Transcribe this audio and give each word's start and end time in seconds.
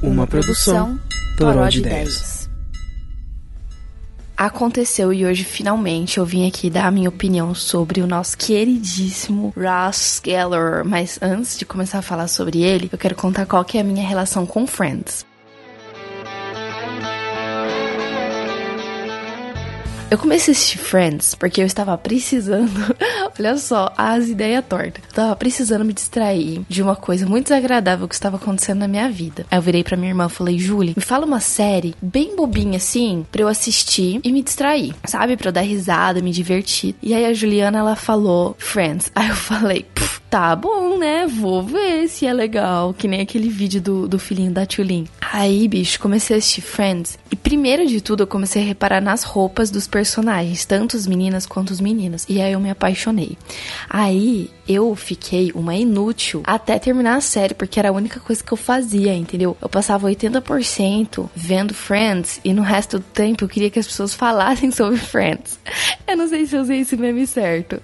Uma 0.00 0.28
produção 0.28 0.98
Toró 1.36 1.68
de 1.68 1.80
Ideias. 1.80 2.48
Aconteceu 4.36 5.12
e 5.12 5.26
hoje 5.26 5.42
finalmente 5.42 6.18
eu 6.18 6.24
vim 6.24 6.46
aqui 6.46 6.70
dar 6.70 6.86
a 6.86 6.90
minha 6.92 7.08
opinião 7.08 7.52
sobre 7.52 8.00
o 8.00 8.06
nosso 8.06 8.38
queridíssimo 8.38 9.52
Ross 9.56 10.22
Geller. 10.24 10.84
Mas 10.84 11.18
antes 11.20 11.58
de 11.58 11.66
começar 11.66 11.98
a 11.98 12.02
falar 12.02 12.28
sobre 12.28 12.62
ele, 12.62 12.88
eu 12.92 12.98
quero 12.98 13.16
contar 13.16 13.44
qual 13.46 13.64
que 13.64 13.76
é 13.76 13.80
a 13.80 13.84
minha 13.84 14.06
relação 14.06 14.46
com 14.46 14.68
Friends. 14.68 15.26
Eu 20.10 20.16
comecei 20.16 20.52
a 20.52 20.56
assistir 20.56 20.78
Friends 20.78 21.34
porque 21.34 21.60
eu 21.60 21.66
estava 21.66 21.96
precisando. 21.98 22.96
olha 23.38 23.58
só, 23.58 23.92
as 23.94 24.28
ideias 24.28 24.64
tortas. 24.66 25.04
Eu 25.06 25.14
tava 25.14 25.36
precisando 25.36 25.84
me 25.84 25.92
distrair 25.92 26.62
de 26.66 26.82
uma 26.82 26.96
coisa 26.96 27.26
muito 27.26 27.48
desagradável 27.48 28.08
que 28.08 28.14
estava 28.14 28.36
acontecendo 28.38 28.78
na 28.78 28.88
minha 28.88 29.10
vida. 29.10 29.44
Aí 29.50 29.58
eu 29.58 29.62
virei 29.62 29.84
pra 29.84 29.98
minha 29.98 30.10
irmã 30.10 30.26
e 30.26 30.30
falei: 30.30 30.58
Julie, 30.58 30.94
me 30.96 31.02
fala 31.02 31.26
uma 31.26 31.40
série 31.40 31.94
bem 32.00 32.34
bobinha 32.34 32.78
assim 32.78 33.26
pra 33.30 33.42
eu 33.42 33.48
assistir 33.48 34.18
e 34.24 34.32
me 34.32 34.42
distrair, 34.42 34.94
sabe? 35.04 35.36
Pra 35.36 35.48
eu 35.48 35.52
dar 35.52 35.60
risada, 35.60 36.22
me 36.22 36.32
divertir. 36.32 36.94
E 37.02 37.12
aí 37.12 37.26
a 37.26 37.34
Juliana 37.34 37.78
ela 37.78 37.94
falou: 37.94 38.56
Friends. 38.58 39.12
Aí 39.18 39.28
eu 39.28 39.36
falei: 39.36 39.84
tá 40.30 40.54
bom, 40.54 40.98
né? 40.98 41.26
Vou 41.26 41.62
ver 41.62 42.08
se 42.08 42.26
é 42.26 42.32
legal. 42.32 42.94
Que 42.94 43.08
nem 43.08 43.20
aquele 43.20 43.48
vídeo 43.48 43.80
do, 43.80 44.08
do 44.08 44.18
filhinho 44.18 44.52
da 44.52 44.66
Tulin. 44.66 45.06
Aí, 45.20 45.66
bicho, 45.68 46.00
comecei 46.00 46.36
a 46.36 46.38
assistir 46.38 46.60
Friends. 46.60 47.18
Primeiro 47.42 47.86
de 47.86 48.00
tudo, 48.00 48.22
eu 48.22 48.26
comecei 48.26 48.62
a 48.62 48.66
reparar 48.66 49.00
nas 49.00 49.22
roupas 49.22 49.70
dos 49.70 49.86
personagens, 49.86 50.64
tanto 50.64 50.96
as 50.96 51.06
meninas 51.06 51.46
quanto 51.46 51.70
os 51.70 51.80
meninos. 51.80 52.24
E 52.28 52.40
aí 52.40 52.52
eu 52.52 52.60
me 52.60 52.70
apaixonei. 52.70 53.36
Aí 53.88 54.50
eu 54.68 54.94
fiquei 54.94 55.50
uma 55.54 55.74
inútil 55.74 56.42
até 56.44 56.78
terminar 56.78 57.16
a 57.16 57.20
série, 57.20 57.54
porque 57.54 57.78
era 57.78 57.88
a 57.88 57.92
única 57.92 58.20
coisa 58.20 58.42
que 58.42 58.52
eu 58.52 58.56
fazia, 58.56 59.14
entendeu? 59.14 59.56
Eu 59.60 59.68
passava 59.68 60.08
80% 60.08 61.28
vendo 61.34 61.72
Friends 61.72 62.40
e 62.44 62.52
no 62.52 62.62
resto 62.62 62.98
do 62.98 63.04
tempo 63.04 63.44
eu 63.44 63.48
queria 63.48 63.70
que 63.70 63.78
as 63.78 63.86
pessoas 63.86 64.12
falassem 64.14 64.70
sobre 64.70 64.98
Friends. 64.98 65.58
Eu 66.06 66.16
não 66.16 66.28
sei 66.28 66.46
se 66.46 66.56
eu 66.56 66.62
usei 66.62 66.80
esse 66.80 66.96
meme 66.96 67.26
certo. 67.26 67.80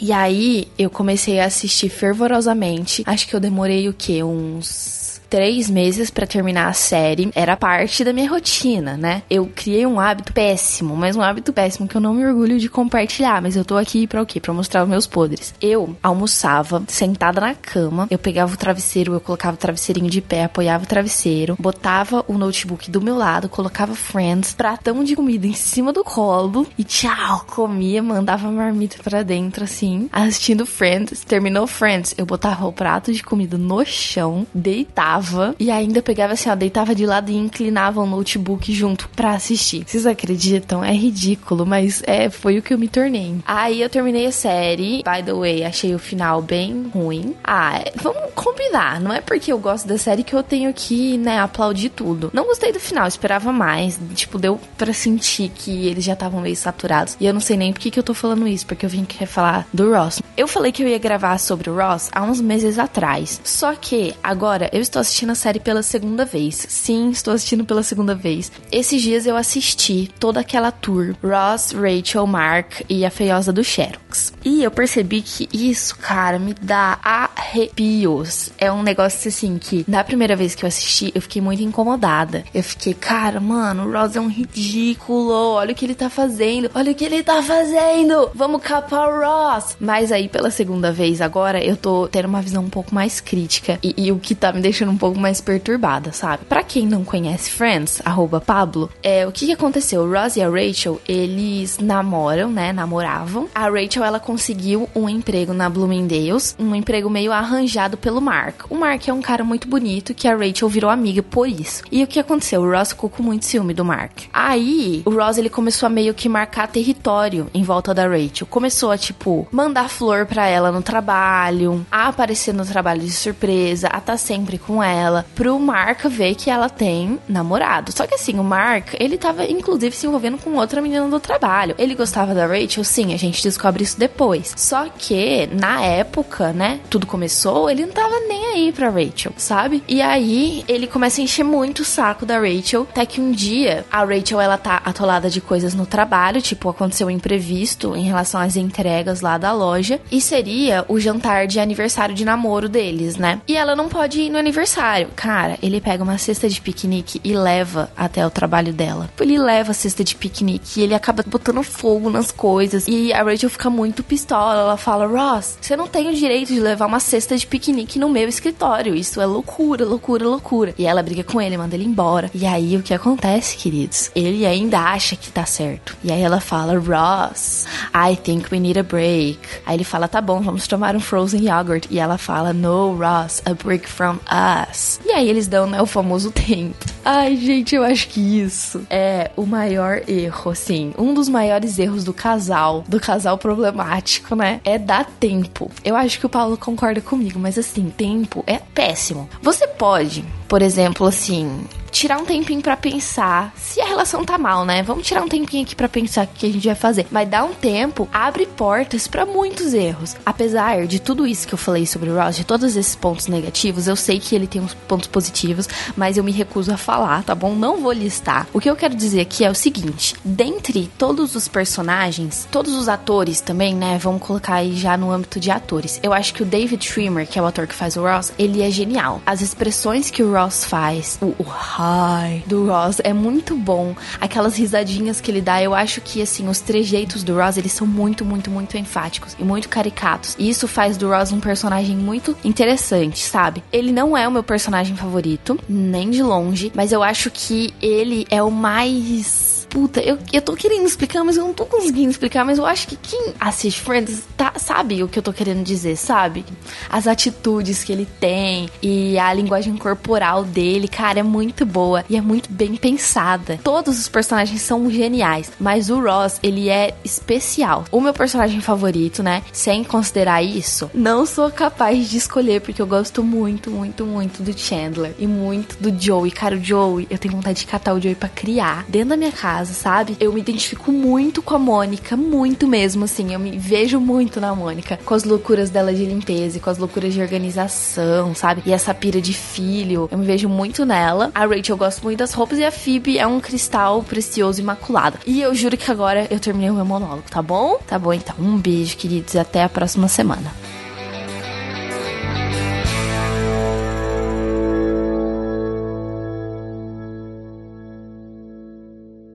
E 0.00 0.12
aí 0.12 0.68
eu 0.78 0.88
comecei 0.88 1.40
a 1.40 1.46
assistir 1.46 1.88
fervorosamente. 1.88 3.02
Acho 3.06 3.28
que 3.28 3.34
eu 3.34 3.40
demorei 3.40 3.88
o 3.88 3.92
quê? 3.92 4.22
Uns 4.22 5.09
três 5.30 5.70
meses 5.70 6.10
para 6.10 6.26
terminar 6.26 6.68
a 6.68 6.72
série. 6.72 7.30
Era 7.34 7.56
parte 7.56 8.02
da 8.02 8.12
minha 8.12 8.28
rotina, 8.28 8.96
né? 8.96 9.22
Eu 9.30 9.48
criei 9.54 9.86
um 9.86 10.00
hábito 10.00 10.32
péssimo, 10.32 10.96
mas 10.96 11.14
um 11.14 11.22
hábito 11.22 11.52
péssimo 11.52 11.86
que 11.86 11.96
eu 11.96 12.00
não 12.00 12.12
me 12.12 12.26
orgulho 12.26 12.58
de 12.58 12.68
compartilhar. 12.68 13.40
Mas 13.40 13.54
eu 13.54 13.64
tô 13.64 13.76
aqui 13.76 14.08
pra 14.08 14.20
o 14.20 14.26
quê? 14.26 14.40
Pra 14.40 14.52
mostrar 14.52 14.82
os 14.82 14.88
meus 14.88 15.06
podres. 15.06 15.54
Eu 15.62 15.96
almoçava 16.02 16.82
sentada 16.88 17.40
na 17.40 17.54
cama, 17.54 18.08
eu 18.10 18.18
pegava 18.18 18.52
o 18.52 18.56
travesseiro, 18.56 19.14
eu 19.14 19.20
colocava 19.20 19.54
o 19.54 19.58
travesseirinho 19.58 20.10
de 20.10 20.20
pé, 20.20 20.44
apoiava 20.44 20.82
o 20.82 20.86
travesseiro, 20.86 21.56
botava 21.58 22.24
o 22.26 22.36
notebook 22.36 22.90
do 22.90 23.00
meu 23.00 23.16
lado, 23.16 23.48
colocava 23.48 23.94
Friends, 23.94 24.52
pratão 24.52 25.04
de 25.04 25.14
comida 25.14 25.46
em 25.46 25.52
cima 25.52 25.92
do 25.92 26.02
colo 26.02 26.66
e 26.76 26.82
tchau, 26.82 27.44
comia, 27.46 28.02
mandava 28.02 28.48
a 28.48 28.50
marmita 28.50 28.96
pra 29.02 29.22
dentro 29.22 29.62
assim, 29.62 30.08
assistindo 30.10 30.66
Friends. 30.66 31.22
Terminou 31.24 31.68
Friends, 31.68 32.14
eu 32.18 32.26
botava 32.26 32.66
o 32.66 32.72
prato 32.72 33.12
de 33.12 33.22
comida 33.22 33.56
no 33.56 33.84
chão, 33.84 34.44
deitava 34.52 35.19
deitava 35.20 35.54
e 35.58 35.70
ainda 35.70 36.02
pegava 36.02 36.32
assim, 36.32 36.48
ó, 36.50 36.54
deitava 36.54 36.94
de 36.94 37.06
lado 37.06 37.30
e 37.30 37.36
inclinava 37.36 38.00
o 38.00 38.06
notebook 38.06 38.72
junto 38.72 39.08
pra 39.10 39.32
assistir. 39.32 39.84
Vocês 39.86 40.06
acreditam? 40.06 40.82
É 40.82 40.92
ridículo, 40.92 41.66
mas 41.66 42.02
é, 42.06 42.30
foi 42.30 42.58
o 42.58 42.62
que 42.62 42.72
eu 42.72 42.78
me 42.78 42.88
tornei. 42.88 43.36
Aí 43.46 43.80
eu 43.80 43.88
terminei 43.88 44.26
a 44.26 44.32
série. 44.32 45.02
By 45.04 45.22
the 45.24 45.32
way, 45.32 45.64
achei 45.64 45.94
o 45.94 45.98
final 45.98 46.40
bem 46.40 46.90
ruim. 46.92 47.34
Ah, 47.44 47.84
vamos 47.96 48.32
combinar. 48.34 49.00
Não 49.00 49.12
é 49.12 49.20
porque 49.20 49.52
eu 49.52 49.58
gosto 49.58 49.86
da 49.86 49.98
série 49.98 50.24
que 50.24 50.34
eu 50.34 50.42
tenho 50.42 50.72
que, 50.72 51.18
né, 51.18 51.38
aplaudir 51.38 51.90
tudo. 51.90 52.30
Não 52.32 52.46
gostei 52.46 52.72
do 52.72 52.80
final, 52.80 53.06
esperava 53.06 53.52
mais. 53.52 53.98
Tipo, 54.14 54.38
deu 54.38 54.58
pra 54.76 54.92
sentir 54.92 55.50
que 55.54 55.86
eles 55.86 56.04
já 56.04 56.14
estavam 56.14 56.40
meio 56.40 56.56
saturados. 56.56 57.16
E 57.20 57.26
eu 57.26 57.32
não 57.32 57.40
sei 57.40 57.56
nem 57.56 57.72
por 57.72 57.80
que, 57.80 57.90
que 57.90 57.98
eu 57.98 58.02
tô 58.02 58.14
falando 58.14 58.46
isso, 58.48 58.66
porque 58.66 58.86
eu 58.86 58.90
vim 58.90 59.04
querer 59.04 59.26
falar 59.26 59.66
do 59.72 59.92
Ross. 59.92 60.22
Eu 60.36 60.48
falei 60.48 60.72
que 60.72 60.82
eu 60.82 60.88
ia 60.88 60.98
gravar 60.98 61.38
sobre 61.38 61.68
o 61.68 61.76
Ross 61.76 62.08
há 62.12 62.22
uns 62.22 62.40
meses 62.40 62.78
atrás. 62.78 63.40
Só 63.44 63.74
que 63.74 64.14
agora 64.22 64.70
eu 64.72 64.80
estou 64.80 65.00
assistindo 65.10 65.30
a 65.30 65.34
série 65.34 65.58
pela 65.58 65.82
segunda 65.82 66.24
vez. 66.24 66.66
Sim, 66.68 67.10
estou 67.10 67.34
assistindo 67.34 67.64
pela 67.64 67.82
segunda 67.82 68.14
vez. 68.14 68.52
Esses 68.70 69.02
dias 69.02 69.26
eu 69.26 69.36
assisti 69.36 70.08
toda 70.20 70.40
aquela 70.40 70.70
tour: 70.70 71.16
Ross, 71.22 71.72
Rachel, 71.72 72.26
Mark 72.26 72.82
e 72.88 73.04
a 73.04 73.10
feiosa 73.10 73.52
do 73.52 73.64
Xerox. 73.64 74.32
E 74.44 74.62
eu 74.62 74.70
percebi 74.70 75.20
que 75.20 75.48
isso, 75.52 75.96
cara, 75.98 76.38
me 76.38 76.54
dá 76.54 76.98
arrepios. 77.02 78.50
É 78.56 78.70
um 78.70 78.82
negócio 78.82 79.28
assim 79.28 79.58
que, 79.58 79.84
na 79.88 80.04
primeira 80.04 80.36
vez 80.36 80.54
que 80.54 80.64
eu 80.64 80.68
assisti, 80.68 81.10
eu 81.14 81.20
fiquei 81.20 81.42
muito 81.42 81.62
incomodada. 81.62 82.44
Eu 82.54 82.62
fiquei, 82.62 82.94
cara, 82.94 83.40
mano, 83.40 83.88
o 83.88 83.92
Ross 83.92 84.14
é 84.14 84.20
um 84.20 84.28
ridículo. 84.28 85.54
Olha 85.54 85.72
o 85.72 85.74
que 85.74 85.84
ele 85.84 85.94
tá 85.94 86.08
fazendo. 86.08 86.70
Olha 86.74 86.92
o 86.92 86.94
que 86.94 87.04
ele 87.04 87.22
tá 87.22 87.42
fazendo. 87.42 88.30
Vamos 88.34 88.62
capar 88.62 89.08
o 89.08 89.20
Ross. 89.20 89.76
Mas 89.80 90.12
aí, 90.12 90.28
pela 90.28 90.50
segunda 90.50 90.92
vez 90.92 91.20
agora, 91.20 91.62
eu 91.62 91.76
tô 91.76 92.06
tendo 92.08 92.28
uma 92.28 92.40
visão 92.40 92.62
um 92.62 92.70
pouco 92.70 92.94
mais 92.94 93.20
crítica. 93.20 93.78
E, 93.82 93.94
e 93.96 94.12
o 94.12 94.18
que 94.18 94.34
tá 94.34 94.52
me 94.52 94.60
deixando 94.60 94.92
um 94.92 94.99
pouco 95.00 95.18
mais 95.18 95.40
perturbada, 95.40 96.12
sabe? 96.12 96.44
Para 96.44 96.62
quem 96.62 96.86
não 96.86 97.02
conhece 97.02 97.50
Friends, 97.50 98.02
arroba 98.04 98.38
Pablo, 98.38 98.90
é, 99.02 99.26
o 99.26 99.32
que, 99.32 99.46
que 99.46 99.52
aconteceu? 99.52 100.02
O 100.02 100.12
Ross 100.12 100.36
e 100.36 100.42
a 100.42 100.48
Rachel, 100.48 101.00
eles 101.08 101.78
namoram, 101.78 102.50
né? 102.50 102.70
Namoravam. 102.70 103.48
A 103.54 103.70
Rachel, 103.70 104.04
ela 104.04 104.20
conseguiu 104.20 104.88
um 104.94 105.08
emprego 105.08 105.54
na 105.54 105.70
Bloomingdale's, 105.70 106.54
um 106.58 106.74
emprego 106.74 107.08
meio 107.08 107.32
arranjado 107.32 107.96
pelo 107.96 108.20
Mark. 108.20 108.70
O 108.70 108.74
Mark 108.74 109.08
é 109.08 109.12
um 109.12 109.22
cara 109.22 109.42
muito 109.42 109.66
bonito 109.66 110.12
que 110.12 110.28
a 110.28 110.36
Rachel 110.36 110.68
virou 110.68 110.90
amiga 110.90 111.22
por 111.22 111.48
isso. 111.48 111.82
E 111.90 112.04
o 112.04 112.06
que 112.06 112.20
aconteceu? 112.20 112.60
O 112.60 112.70
Ross 112.70 112.90
ficou 112.90 113.08
com 113.08 113.22
muito 113.22 113.46
ciúme 113.46 113.72
do 113.72 113.84
Mark. 113.84 114.24
Aí, 114.30 115.02
o 115.06 115.10
Ross, 115.10 115.38
ele 115.38 115.48
começou 115.48 115.86
a 115.86 115.90
meio 115.90 116.12
que 116.12 116.28
marcar 116.28 116.68
território 116.68 117.48
em 117.54 117.62
volta 117.62 117.94
da 117.94 118.06
Rachel. 118.06 118.46
Começou 118.50 118.90
a, 118.90 118.98
tipo, 118.98 119.48
mandar 119.50 119.88
flor 119.88 120.26
pra 120.26 120.46
ela 120.46 120.70
no 120.70 120.82
trabalho, 120.82 121.86
a 121.90 122.08
aparecer 122.08 122.52
no 122.52 122.66
trabalho 122.66 123.00
de 123.00 123.12
surpresa, 123.12 123.88
a 123.88 124.00
tá 124.00 124.18
sempre 124.18 124.58
com 124.58 124.82
ela 124.82 124.89
ela 124.90 125.26
pro 125.34 125.58
Mark 125.58 126.04
ver 126.06 126.34
que 126.34 126.50
ela 126.50 126.68
tem 126.68 127.18
namorado. 127.28 127.92
Só 127.92 128.06
que 128.06 128.14
assim, 128.14 128.38
o 128.38 128.44
Mark, 128.44 128.94
ele 128.98 129.18
tava 129.18 129.44
inclusive 129.44 129.94
se 129.94 130.06
envolvendo 130.06 130.38
com 130.38 130.54
outra 130.56 130.80
menina 130.80 131.08
do 131.08 131.20
trabalho. 131.20 131.74
Ele 131.78 131.94
gostava 131.94 132.34
da 132.34 132.46
Rachel, 132.46 132.84
sim, 132.84 133.14
a 133.14 133.16
gente 133.16 133.42
descobre 133.42 133.82
isso 133.82 133.98
depois. 133.98 134.54
Só 134.56 134.88
que 134.88 135.48
na 135.52 135.80
época, 135.82 136.52
né, 136.52 136.80
tudo 136.88 137.06
começou, 137.06 137.70
ele 137.70 137.86
não 137.86 137.92
tava 137.92 138.18
nem 138.28 138.46
aí 138.46 138.72
pra 138.72 138.88
Rachel, 138.90 139.32
sabe? 139.36 139.82
E 139.88 140.00
aí 140.02 140.64
ele 140.68 140.86
começa 140.86 141.20
a 141.20 141.24
encher 141.24 141.44
muito 141.44 141.80
o 141.80 141.84
saco 141.84 142.26
da 142.26 142.38
Rachel, 142.38 142.86
até 142.90 143.06
que 143.06 143.20
um 143.20 143.30
dia 143.30 143.84
a 143.90 144.04
Rachel 144.04 144.40
ela 144.40 144.58
tá 144.58 144.80
atolada 144.84 145.30
de 145.30 145.40
coisas 145.40 145.74
no 145.74 145.86
trabalho, 145.86 146.42
tipo, 146.42 146.68
aconteceu 146.68 147.06
um 147.06 147.10
imprevisto 147.10 147.94
em 147.96 148.04
relação 148.04 148.40
às 148.40 148.56
entregas 148.56 149.20
lá 149.20 149.38
da 149.38 149.52
loja, 149.52 150.00
e 150.10 150.20
seria 150.20 150.84
o 150.88 150.98
jantar 150.98 151.46
de 151.46 151.60
aniversário 151.60 152.14
de 152.14 152.24
namoro 152.24 152.68
deles, 152.68 153.16
né? 153.16 153.40
E 153.46 153.56
ela 153.56 153.76
não 153.76 153.88
pode 153.88 154.20
ir 154.20 154.30
no 154.30 154.38
aniversário 154.38 154.79
aniversário. 154.80 155.08
Cara, 155.14 155.58
ele 155.62 155.80
pega 155.80 156.02
uma 156.02 156.18
cesta 156.18 156.48
de 156.48 156.60
piquenique 156.60 157.20
e 157.22 157.34
leva 157.34 157.90
até 157.96 158.26
o 158.26 158.30
trabalho 158.30 158.72
dela. 158.72 159.10
Ele 159.20 159.38
leva 159.38 159.72
a 159.72 159.74
cesta 159.74 160.02
de 160.02 160.14
piquenique 160.14 160.80
e 160.80 160.82
ele 160.82 160.94
acaba 160.94 161.22
botando 161.26 161.62
fogo 161.62 162.10
nas 162.10 162.32
coisas. 162.32 162.86
E 162.88 163.12
a 163.12 163.22
Rachel 163.22 163.50
fica 163.50 163.68
muito 163.68 164.02
pistola. 164.02 164.60
Ela 164.60 164.76
fala: 164.76 165.06
Ross, 165.06 165.58
você 165.60 165.76
não 165.76 165.86
tem 165.86 166.08
o 166.08 166.14
direito 166.14 166.52
de 166.52 166.60
levar 166.60 166.86
uma 166.86 167.00
cesta 167.00 167.36
de 167.36 167.46
piquenique 167.46 167.98
no 167.98 168.08
meu 168.08 168.28
escritório. 168.28 168.94
Isso 168.94 169.20
é 169.20 169.26
loucura, 169.26 169.84
loucura, 169.84 170.26
loucura. 170.26 170.74
E 170.78 170.86
ela 170.86 171.02
briga 171.02 171.22
com 171.22 171.40
ele, 171.40 171.56
manda 171.56 171.74
ele 171.74 171.84
embora. 171.84 172.30
E 172.34 172.46
aí 172.46 172.76
o 172.76 172.82
que 172.82 172.94
acontece, 172.94 173.56
queridos? 173.56 174.10
Ele 174.14 174.46
ainda 174.46 174.80
acha 174.80 175.16
que 175.16 175.30
tá 175.30 175.44
certo. 175.44 175.96
E 176.02 176.10
aí 176.10 176.22
ela 176.22 176.40
fala: 176.40 176.78
Ross, 176.78 177.66
I 177.94 178.16
think 178.16 178.52
we 178.52 178.58
need 178.58 178.78
a 178.78 178.82
break. 178.82 179.38
Aí 179.66 179.76
ele 179.76 179.84
fala: 179.84 180.08
tá 180.08 180.20
bom, 180.20 180.40
vamos 180.40 180.66
tomar 180.66 180.96
um 180.96 181.00
frozen 181.00 181.48
yogurt. 181.48 181.86
E 181.90 181.98
ela 181.98 182.16
fala: 182.16 182.52
No, 182.52 182.96
Ross, 182.96 183.42
a 183.44 183.54
break 183.54 183.88
from 183.88 184.18
us. 184.30 184.69
E 185.04 185.10
aí 185.10 185.28
eles 185.28 185.46
dão, 185.46 185.66
né, 185.66 185.80
o 185.80 185.86
famoso 185.86 186.30
tempo. 186.30 186.84
Ai, 187.04 187.36
gente, 187.36 187.74
eu 187.74 187.82
acho 187.82 188.08
que 188.08 188.20
isso 188.20 188.82
é 188.90 189.30
o 189.36 189.46
maior 189.46 190.02
erro, 190.06 190.50
assim. 190.50 190.92
Um 190.98 191.14
dos 191.14 191.28
maiores 191.28 191.78
erros 191.78 192.04
do 192.04 192.12
casal, 192.12 192.84
do 192.86 193.00
casal 193.00 193.38
problemático, 193.38 194.34
né? 194.34 194.60
É 194.64 194.78
dar 194.78 195.04
tempo. 195.04 195.70
Eu 195.84 195.96
acho 195.96 196.18
que 196.18 196.26
o 196.26 196.28
Paulo 196.28 196.56
concorda 196.56 197.00
comigo, 197.00 197.38
mas 197.38 197.58
assim, 197.58 197.92
tempo 197.96 198.44
é 198.46 198.58
péssimo. 198.58 199.28
Você 199.42 199.66
pode, 199.66 200.24
por 200.46 200.62
exemplo, 200.62 201.06
assim, 201.06 201.64
tirar 201.90 202.18
um 202.18 202.24
tempinho 202.24 202.62
para 202.62 202.76
pensar. 202.76 203.52
Se 203.56 203.80
a 203.80 203.86
relação 203.90 204.24
tá 204.24 204.38
mal, 204.38 204.64
né? 204.64 204.82
Vamos 204.82 205.06
tirar 205.06 205.22
um 205.22 205.28
tempinho 205.28 205.64
aqui 205.64 205.74
para 205.74 205.88
pensar 205.88 206.24
o 206.24 206.28
que 206.28 206.46
a 206.46 206.52
gente 206.52 206.66
vai 206.66 206.74
fazer. 206.74 207.06
Mas 207.10 207.28
dá 207.28 207.44
um 207.44 207.52
tempo, 207.52 208.08
abre 208.12 208.46
portas 208.46 209.08
para 209.08 209.26
muitos 209.26 209.74
erros. 209.74 210.16
Apesar 210.24 210.86
de 210.86 211.00
tudo 211.00 211.26
isso 211.26 211.46
que 211.46 211.54
eu 211.54 211.58
falei 211.58 211.86
sobre 211.86 212.10
o 212.10 212.16
Ross, 212.16 212.36
de 212.36 212.44
todos 212.44 212.76
esses 212.76 212.94
pontos 212.94 213.26
negativos, 213.26 213.88
eu 213.88 213.96
sei 213.96 214.20
que 214.20 214.34
ele 214.34 214.46
tem 214.46 214.62
uns 214.62 214.74
pontos 214.74 215.08
positivos, 215.08 215.68
mas 215.96 216.16
eu 216.16 216.24
me 216.24 216.32
recuso 216.32 216.72
a 216.72 216.76
falar, 216.76 217.22
tá 217.24 217.34
bom? 217.34 217.54
Não 217.54 217.80
vou 217.80 217.92
listar. 217.92 218.46
O 218.52 218.60
que 218.60 218.70
eu 218.70 218.76
quero 218.76 218.94
dizer 218.94 219.20
aqui 219.20 219.44
é 219.44 219.50
o 219.50 219.54
seguinte: 219.54 220.14
dentre 220.24 220.90
todos 220.96 221.34
os 221.34 221.48
personagens, 221.48 222.46
todos 222.50 222.74
os 222.74 222.88
atores 222.88 223.40
também, 223.40 223.74
né? 223.74 223.98
Vamos 223.98 224.22
colocar 224.22 224.54
aí 224.54 224.76
já 224.76 224.96
no 224.96 225.10
âmbito 225.10 225.40
de 225.40 225.50
atores. 225.50 225.98
Eu 226.02 226.12
acho 226.12 226.32
que 226.32 226.42
o 226.42 226.46
David 226.46 226.84
Schwimmer, 226.84 227.26
que 227.26 227.38
é 227.38 227.42
o 227.42 227.46
ator 227.46 227.66
que 227.66 227.74
faz 227.74 227.96
o 227.96 228.02
Ross, 228.02 228.32
ele 228.38 228.62
é 228.62 228.70
genial. 228.70 229.20
As 229.26 229.40
expressões 229.40 230.10
que 230.10 230.22
o 230.22 230.32
Ross 230.32 230.64
faz, 230.64 231.18
o, 231.20 231.34
o 231.38 231.44
hi 231.44 232.44
do 232.46 232.66
Ross 232.66 233.00
é 233.02 233.12
muito 233.12 233.56
bom. 233.80 233.94
Aquelas 234.20 234.56
risadinhas 234.56 235.20
que 235.20 235.30
ele 235.30 235.40
dá, 235.40 235.62
eu 235.62 235.74
acho 235.74 236.00
que 236.00 236.20
assim, 236.20 236.48
os 236.48 236.60
trejeitos 236.60 237.22
do 237.22 237.34
Ross, 237.36 237.56
eles 237.56 237.72
são 237.72 237.86
muito, 237.86 238.24
muito, 238.24 238.50
muito 238.50 238.76
enfáticos 238.76 239.34
e 239.38 239.44
muito 239.44 239.68
caricatos. 239.68 240.36
E 240.38 240.48
isso 240.48 240.68
faz 240.68 240.96
do 240.96 241.08
Ross 241.08 241.32
um 241.32 241.40
personagem 241.40 241.96
muito 241.96 242.36
interessante, 242.44 243.20
sabe? 243.20 243.62
Ele 243.72 243.92
não 243.92 244.16
é 244.16 244.28
o 244.28 244.32
meu 244.32 244.42
personagem 244.42 244.96
favorito, 244.96 245.58
nem 245.68 246.10
de 246.10 246.22
longe, 246.22 246.70
mas 246.74 246.92
eu 246.92 247.02
acho 247.02 247.30
que 247.30 247.72
ele 247.80 248.26
é 248.30 248.42
o 248.42 248.50
mais 248.50 249.59
puta, 249.70 250.00
eu, 250.00 250.18
eu 250.32 250.42
tô 250.42 250.54
querendo 250.54 250.84
explicar, 250.84 251.22
mas 251.22 251.36
eu 251.36 251.44
não 251.44 251.54
tô 251.54 251.64
conseguindo 251.64 252.10
explicar, 252.10 252.44
mas 252.44 252.58
eu 252.58 252.66
acho 252.66 252.88
que 252.88 252.96
quem 252.96 253.32
assiste 253.38 253.80
Friends 253.80 254.24
tá, 254.36 254.52
sabe 254.56 255.02
o 255.02 255.08
que 255.08 255.18
eu 255.18 255.22
tô 255.22 255.32
querendo 255.32 255.62
dizer, 255.62 255.96
sabe? 255.96 256.44
As 256.88 257.06
atitudes 257.06 257.84
que 257.84 257.92
ele 257.92 258.06
tem 258.18 258.68
e 258.82 259.18
a 259.18 259.32
linguagem 259.32 259.76
corporal 259.76 260.44
dele, 260.44 260.88
cara, 260.88 261.20
é 261.20 261.22
muito 261.22 261.64
boa 261.64 262.04
e 262.10 262.16
é 262.16 262.20
muito 262.20 262.50
bem 262.50 262.74
pensada. 262.74 263.60
Todos 263.62 263.98
os 263.98 264.08
personagens 264.08 264.60
são 264.60 264.90
geniais, 264.90 265.52
mas 265.58 265.88
o 265.88 266.00
Ross, 266.00 266.40
ele 266.42 266.68
é 266.68 266.94
especial. 267.04 267.84
O 267.92 268.00
meu 268.00 268.12
personagem 268.12 268.60
favorito, 268.60 269.22
né? 269.22 269.42
Sem 269.52 269.84
considerar 269.84 270.42
isso, 270.42 270.90
não 270.92 271.24
sou 271.24 271.50
capaz 271.50 272.10
de 272.10 272.16
escolher 272.16 272.60
porque 272.60 272.82
eu 272.82 272.86
gosto 272.86 273.22
muito, 273.22 273.70
muito, 273.70 274.04
muito 274.04 274.42
do 274.42 274.58
Chandler 274.58 275.14
e 275.18 275.26
muito 275.26 275.76
do 275.80 275.96
Joey. 275.96 276.32
Cara, 276.32 276.56
o 276.56 276.64
Joey, 276.64 277.06
eu 277.08 277.18
tenho 277.18 277.34
vontade 277.34 277.60
de 277.60 277.66
catar 277.66 277.94
o 277.94 278.00
Joey 278.00 278.16
para 278.16 278.28
criar 278.28 278.84
dentro 278.88 279.10
da 279.10 279.16
minha 279.16 279.32
casa 279.32 279.59
casa, 279.60 279.74
sabe? 279.74 280.16
Eu 280.18 280.32
me 280.32 280.40
identifico 280.40 280.90
muito 280.90 281.42
com 281.42 281.54
a 281.54 281.58
Mônica, 281.58 282.16
muito 282.16 282.66
mesmo, 282.66 283.04
assim. 283.04 283.32
Eu 283.32 283.38
me 283.38 283.58
vejo 283.58 284.00
muito 284.00 284.40
na 284.40 284.54
Mônica, 284.54 284.98
com 285.04 285.14
as 285.14 285.24
loucuras 285.24 285.70
dela 285.70 285.92
de 285.92 286.04
limpeza 286.04 286.56
e 286.56 286.60
com 286.60 286.70
as 286.70 286.78
loucuras 286.78 287.12
de 287.12 287.20
organização, 287.20 288.34
sabe? 288.34 288.62
E 288.64 288.72
essa 288.72 288.94
pira 288.94 289.20
de 289.20 289.32
filho, 289.32 290.08
eu 290.10 290.18
me 290.18 290.24
vejo 290.24 290.48
muito 290.48 290.84
nela. 290.84 291.30
A 291.34 291.44
Rachel 291.44 291.74
eu 291.74 291.76
gosto 291.76 292.02
muito 292.02 292.18
das 292.18 292.32
roupas 292.32 292.58
e 292.58 292.64
a 292.64 292.72
Phoebe 292.72 293.18
é 293.18 293.26
um 293.26 293.38
cristal 293.38 294.02
precioso 294.02 294.60
imaculado. 294.60 295.18
E 295.26 295.40
eu 295.40 295.54
juro 295.54 295.76
que 295.76 295.90
agora 295.90 296.26
eu 296.30 296.40
terminei 296.40 296.70
o 296.70 296.74
meu 296.74 296.84
monólogo, 296.84 297.24
tá 297.30 297.42
bom? 297.42 297.78
Tá 297.86 297.98
bom, 297.98 298.12
então. 298.12 298.34
Um 298.38 298.56
beijo, 298.56 298.96
queridos, 298.96 299.34
e 299.34 299.38
até 299.38 299.62
a 299.62 299.68
próxima 299.68 300.08
semana. 300.08 300.50